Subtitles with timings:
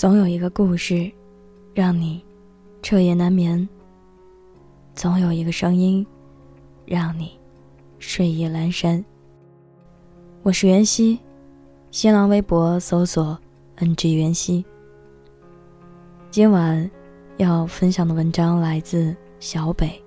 [0.00, 1.12] 总有一个故事，
[1.74, 2.24] 让你
[2.80, 3.68] 彻夜难眠；
[4.94, 6.06] 总有一个声音，
[6.86, 7.38] 让你
[7.98, 9.04] 睡意阑珊。
[10.42, 11.20] 我是袁熙，
[11.90, 13.38] 新浪微博搜索
[13.76, 14.64] “ng 袁熙”。
[16.32, 16.90] 今晚
[17.36, 20.02] 要分享的文章来自小北。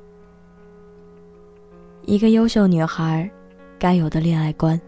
[2.08, 3.30] 一个优秀女孩
[3.78, 4.82] 该有的恋爱观。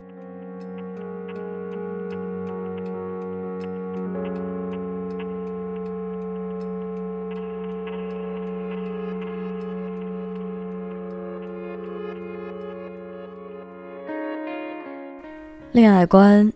[15.76, 16.50] 恋爱观，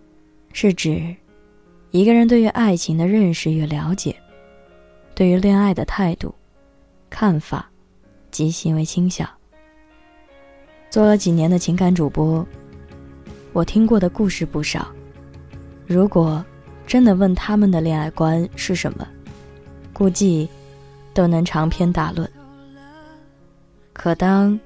[0.53, 1.13] 是指
[1.91, 4.15] 一个人对于爱情的认识与了解，
[5.13, 6.33] 对于恋爱的态度、
[7.09, 7.69] 看法
[8.31, 9.29] 及行为倾向。
[10.89, 12.47] 做了几年的情感主播，
[13.51, 14.87] 我听过的故事不少。
[15.85, 16.41] 如果
[16.87, 19.05] 真的问他们的恋爱观是什么，
[19.91, 20.47] 估计
[21.13, 22.31] 都能长篇大论。
[23.91, 24.57] 可当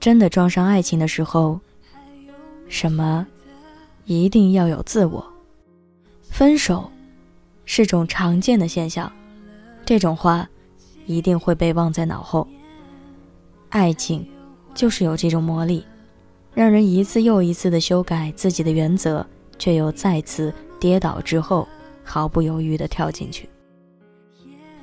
[0.00, 1.60] 真的撞上爱情的时候，
[2.68, 3.24] 什么？
[4.04, 5.24] 一定要有自我。
[6.22, 6.90] 分手
[7.64, 9.10] 是种常见的现象，
[9.84, 10.48] 这种话
[11.06, 12.46] 一定会被忘在脑后。
[13.68, 14.26] 爱情
[14.74, 15.84] 就是有这种魔力，
[16.52, 19.26] 让人一次又一次的修改自己的原则，
[19.58, 21.66] 却又再次跌倒之后
[22.02, 23.48] 毫不犹豫的跳进去。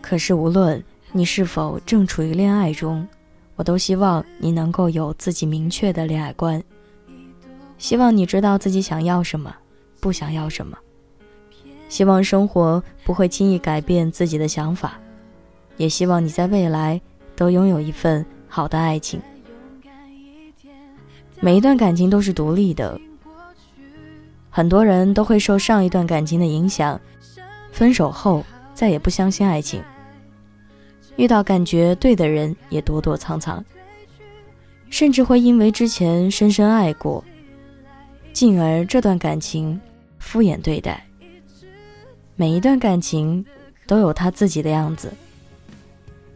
[0.02, 3.08] 可是无论你是否正处于恋爱中，
[3.56, 6.62] 我都希望你能够有自己明确的恋爱观。
[7.82, 9.52] 希望你知道自己想要什么，
[10.00, 10.78] 不想要什么。
[11.90, 15.00] 希望生活不会轻易改变自己的想法，
[15.78, 17.02] 也希望你在未来
[17.36, 19.20] 都拥有一份好的爱情。
[21.40, 23.02] 每一段感情都是独立的，
[24.52, 27.02] 很多人都会受上一段感情的影响，
[27.72, 28.46] 分手后
[28.76, 29.82] 再也不相信爱情，
[31.16, 33.66] 遇到感觉对的人也躲躲藏藏，
[34.92, 37.26] 甚至会因为之前深深爱过。
[38.34, 39.80] 进而这段感情
[40.20, 41.06] 敷衍对待。
[42.36, 43.46] 每一段感情
[43.86, 45.12] 都有他自己的样子。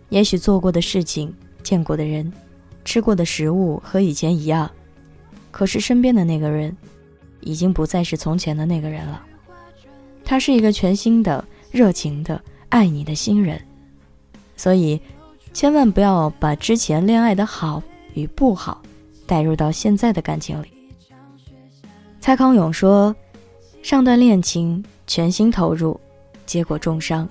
[0.10, 1.34] 也许做过的事情、
[1.64, 2.32] 见过的人、
[2.84, 4.70] 吃过的食物和以前一样，
[5.52, 6.76] 可是身边的那个人，
[7.42, 9.24] 已经不再是从前的那个人了。
[10.24, 12.40] 他是一个全新的、热情的、
[12.70, 13.60] 爱你的新人。
[14.56, 15.02] 所以，
[15.54, 17.82] 千万不要把之前恋爱的好
[18.14, 18.82] 与不好，
[19.26, 20.68] 带入到现在的感情里。
[22.26, 23.16] 蔡康永说
[23.86, 26.00] ：“上段恋情全心投入，
[26.48, 27.30] 结果重伤，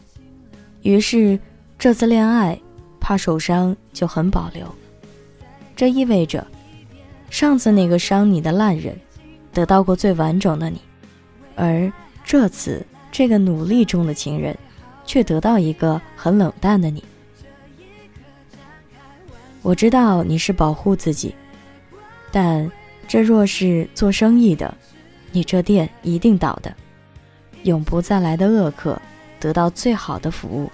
[0.83, 1.37] 于是
[1.77, 2.57] 这次恋爱
[3.01, 4.73] 怕受伤就很保留。
[5.75, 6.47] 这意味着，
[7.29, 8.97] 上次那个伤你的烂人，
[9.53, 10.81] 得到过最完整的你，
[11.57, 11.93] 而
[12.25, 14.57] 这次这个努力中的情人，
[15.05, 17.03] 却得到一个很冷淡的你。
[19.61, 21.35] 我知道你是保护自己，
[22.31, 22.71] 但……”
[23.07, 24.75] 这若是做生意的，
[25.33, 26.75] 你这店一定倒的。
[27.63, 29.01] 永不再来的恶客
[29.41, 30.71] 得到最好的服务，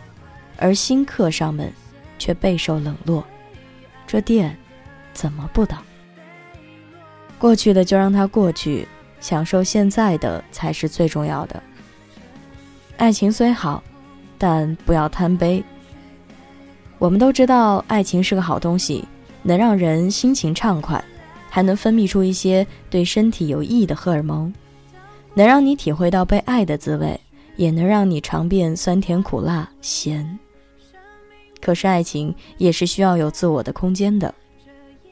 [0.56, 1.72] 而新客上门
[2.18, 3.24] 却备受冷落，
[4.06, 4.56] 这店
[5.12, 5.78] 怎么不倒？
[7.38, 8.86] 过去的就让它过去，
[9.20, 11.62] 享受现在的才是最重要的。
[12.96, 13.82] 爱情虽好，
[14.36, 15.62] 但不要贪杯。
[16.98, 19.06] 我们都知道，爱情是个好东西，
[19.42, 21.02] 能让人心情畅快。
[21.50, 24.50] 还能分泌出一些对身体有益的荷尔蒙，
[25.34, 27.20] 能让你体会到被爱的滋味，
[27.56, 30.38] 也能让你尝遍酸甜苦辣咸。
[31.60, 34.34] 可是爱情也是需要有自我的空间的，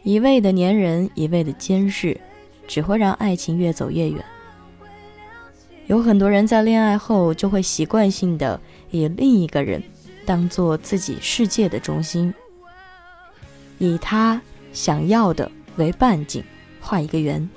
[0.03, 2.19] 一味的粘人，一味的监视，
[2.67, 4.25] 只会让爱情越走越远。
[5.89, 8.61] 有很多人在恋爱后就会习惯性的
[8.91, 9.83] 以另一个人
[10.25, 12.33] 当做自己世界的中心，
[13.79, 14.41] 以他
[14.73, 15.51] 想要的。
[15.79, 16.45] 为半径，
[16.81, 17.49] 画一个圆，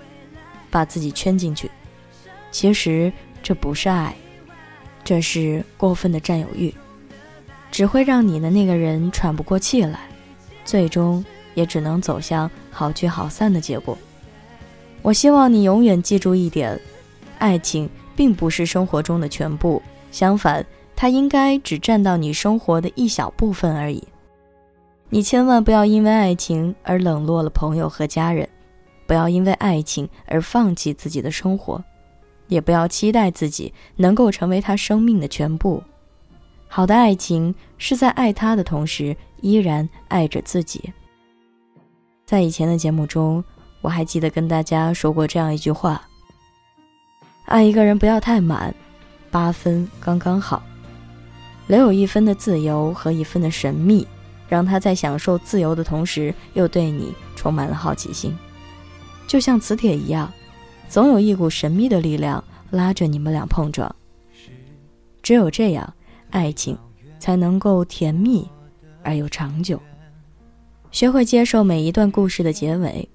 [0.69, 1.69] 把自己圈进去。
[2.49, 3.11] 其实
[3.43, 4.15] 这不是爱，
[5.03, 6.73] 这是过分的占有欲，
[7.71, 9.99] 只会让你的那个人喘不过气来，
[10.63, 11.23] 最终
[11.53, 13.97] 也只能走向好聚好散的结果。
[15.01, 16.79] 我希望你永远记住一点：
[17.39, 19.81] 爱情并不是生活中的全部，
[20.11, 20.65] 相反，
[20.95, 24.07] 它应该只占到你生活的一小部分而已。
[25.13, 28.47] 你千万不要因为爱情而冷落了朋友和家人，
[29.05, 31.83] 不要因为爱情而放弃自己的生活，
[32.47, 35.83] 也不要期待自己能够成为他生命的全部。
[36.69, 40.89] 好的爱情是在爱他的同时，依然爱着自己。
[42.25, 43.43] 在以前的节目中，
[43.81, 46.01] 我还记得跟大家说过这样一句话：
[47.47, 48.73] 爱一个人不要太满，
[49.29, 50.63] 八分刚刚好。
[51.67, 54.07] 留有一分的自由和一分的神秘，
[54.51, 58.37] 让他在享受自由的同时，又对你充满了好奇心，
[59.25, 60.29] 就像磁铁一样，
[60.89, 63.95] 总有一股神秘的力量拉着你们俩碰撞。
[65.23, 65.93] 只有这样，
[66.31, 66.77] 爱情
[67.17, 68.45] 才能够甜蜜
[69.03, 69.81] 而又长久。
[70.91, 73.07] 学会接受每一段故事的结尾，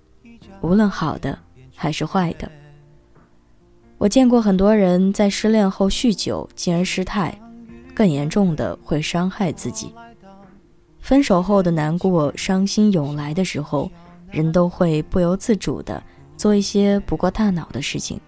[0.62, 1.38] 无论好的
[1.74, 2.50] 还是坏的。
[3.98, 7.38] 我见过很多人在失恋后酗酒，进而失态。
[7.94, 9.92] 更严重的会伤害自己。
[11.06, 13.88] 分手后的难过、伤心涌来的时候，
[14.28, 16.02] 人都会不由自主的
[16.36, 18.20] 做一些不过大脑的事情。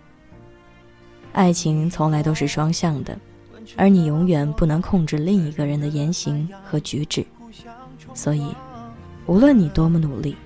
[1.33, 3.19] 爱情从来都是双向的，
[3.77, 7.27] 而你永远不能控制另一个人的言行和举止。
[8.15, 8.47] 所以，
[9.27, 10.37] 无论你多么努力，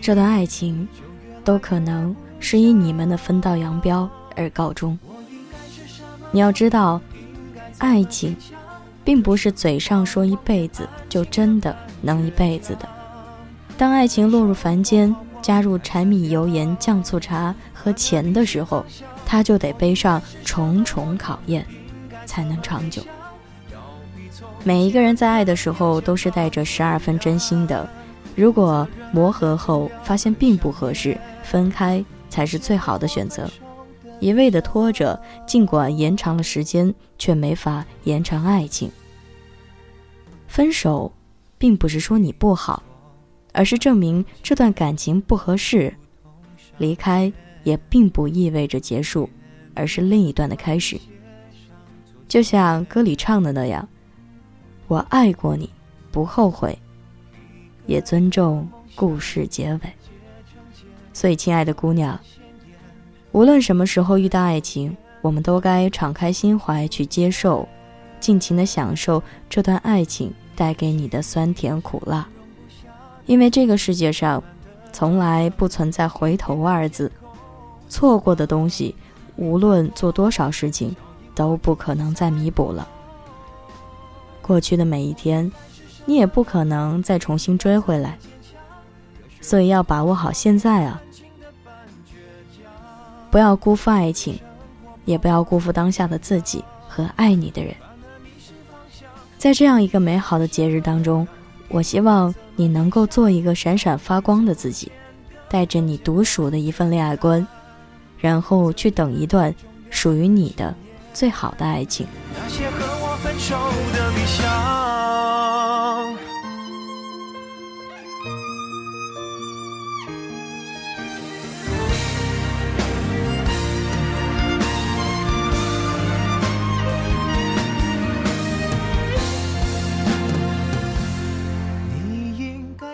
[0.00, 0.88] 这段爱情
[1.44, 4.98] 都可能是以你们的分道扬镳而告终。
[6.32, 7.00] 你要知道。
[7.78, 8.36] 爱情，
[9.04, 12.88] 并不是嘴上说一辈子就真的能一辈子的。
[13.76, 18.84] 当爱情落入凡间，加入柴米油盐酱醋茶和钱的时候，
[19.26, 21.66] 它就得背上重重考验，
[22.26, 23.02] 才能长久。
[24.62, 27.88] 每一个人在爱的时候都是带着十二分真心的。
[28.36, 33.50] 如果磨合后发现并不合适，分开才是最好的选择。
[34.22, 38.88] 一味的拖着，尽管延长了时间，却没法延长爱情。
[40.46, 41.12] 分手，
[41.58, 42.80] 并不是说你不好，
[43.52, 45.92] 而是证明这段感情不合适。
[46.78, 47.32] 离开
[47.64, 49.28] 也并不意味着结束，
[49.74, 50.96] 而是另一段的开始。
[52.28, 53.86] 就像歌里唱的那样
[54.86, 55.68] ：“我爱过你，
[56.12, 56.78] 不后悔，
[57.86, 59.80] 也尊重故事结尾。”
[61.12, 62.16] 所以，亲爱的姑娘。
[63.32, 67.66] 无论什么时候遇到爱情，我们都该敞开心怀去接受，
[68.20, 72.28] 尽情的享受这段爱情带给你的酸甜苦辣。
[73.24, 74.42] 因为这个世界上，
[74.92, 77.10] 从来不存在回头二字，
[77.88, 78.94] 错过的东西，
[79.36, 80.94] 无论做多少事情，
[81.34, 82.86] 都不可能再弥补了。
[84.42, 85.50] 过去的每一天，
[86.04, 88.18] 你也不可能再重新追回来。
[89.40, 91.00] 所以要把握好现在啊！
[93.32, 94.38] 不要辜负爱情，
[95.06, 97.74] 也不要辜负当下的自己和爱你的人。
[99.38, 101.26] 在这样一个美好的节日当中，
[101.68, 104.92] 我希望你能够做一个闪闪发光的自己，
[105.48, 107.44] 带着你独属的一份恋爱观，
[108.18, 109.52] 然后去等一段
[109.88, 110.74] 属于你的
[111.14, 112.06] 最好的爱情。
[112.34, 113.56] 那些和我分手
[113.94, 115.01] 的理想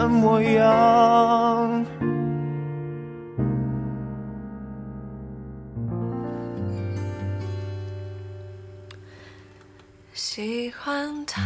[0.00, 1.84] 的模样，
[10.14, 11.44] 喜欢躺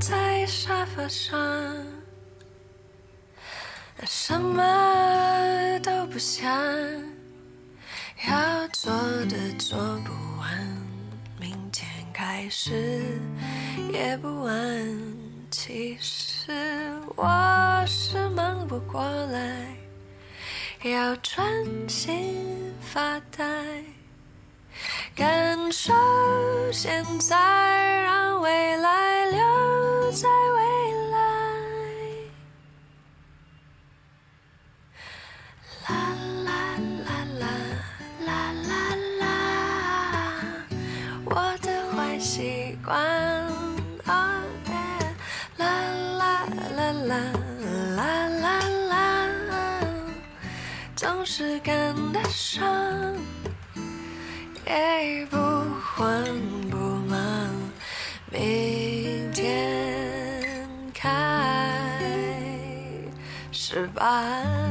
[0.00, 1.32] 在沙发上，
[4.04, 6.44] 什么都不想，
[8.28, 8.92] 要做
[9.26, 10.58] 的做不完，
[11.38, 13.00] 明天开始
[13.92, 15.25] 也不晚。
[15.50, 16.52] 其实
[17.16, 19.74] 我是忙不过来，
[20.82, 21.44] 要专
[21.88, 22.44] 心
[22.80, 23.44] 发呆，
[25.14, 25.92] 感受
[26.72, 27.36] 现在，
[28.02, 31.18] 让未来留在未来。
[35.88, 35.88] 啦
[36.44, 36.50] 啦
[37.06, 37.10] 啦
[37.40, 37.46] 啦
[38.26, 38.28] 啦
[38.68, 38.70] 啦
[39.20, 39.24] 啦，
[41.24, 42.94] 我的坏习惯。
[46.92, 47.16] 啦
[47.96, 49.80] 啦啦啦啦，
[50.94, 52.64] 总是跟得上，
[54.66, 56.24] 也不慌
[56.70, 56.76] 不
[57.08, 57.50] 忙，
[58.30, 61.98] 明天开
[63.50, 64.65] 始吧。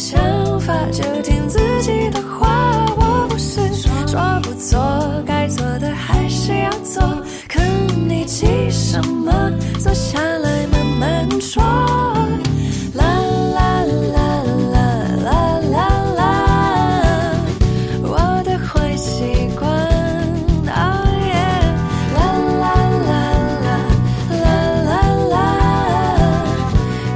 [0.00, 4.78] 想法就听自己的话我不是说不做
[5.26, 7.02] 该做的还是要做。
[7.48, 7.60] 可
[8.06, 9.50] 你急什么
[9.80, 11.60] 坐下来慢慢说
[12.94, 13.04] 啦
[13.56, 13.82] 啦
[14.14, 14.84] 啦啦
[15.24, 15.32] 啦
[15.72, 15.76] 啦
[16.14, 16.20] 啦
[18.04, 19.68] 我的坏习惯
[20.68, 20.78] 哦
[21.26, 21.34] 耶
[22.14, 22.18] 啦
[22.62, 22.64] 啦
[23.08, 23.10] 啦
[23.64, 23.66] 啦
[24.44, 24.46] 啦
[24.84, 24.90] 啦
[25.32, 25.36] 啦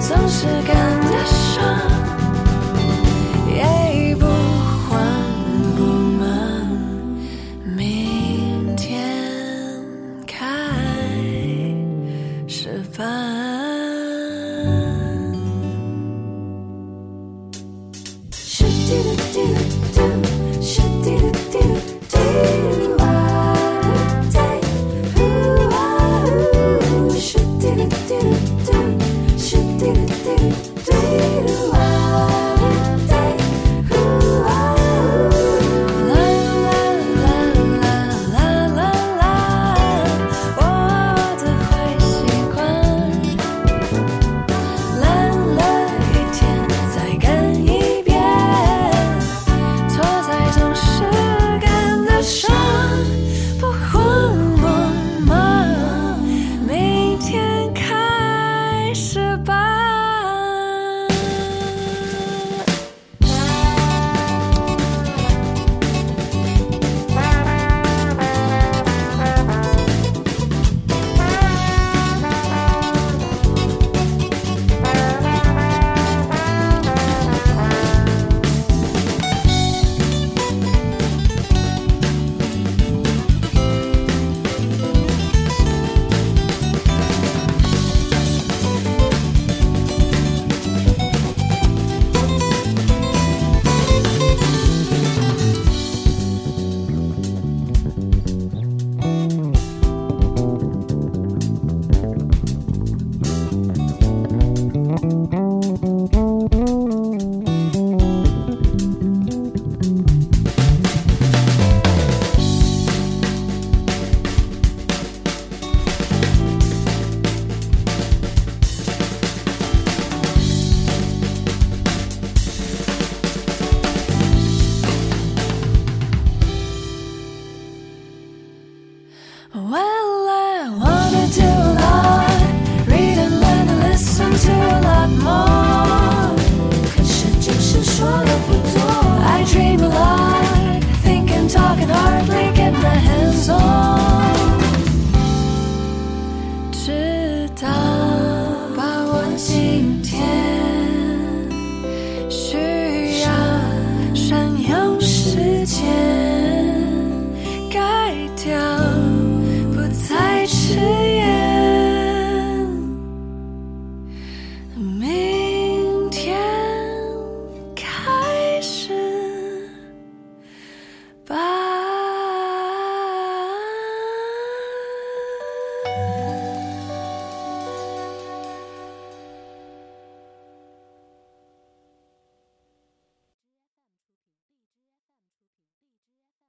[0.00, 0.81] 总是感